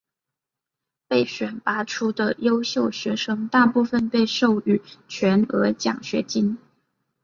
[1.07, 6.57] 被选拔出的优秀学生大部分被授予全额奖学金。